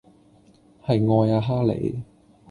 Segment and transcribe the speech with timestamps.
[0.83, 2.01] 係愛呀哈利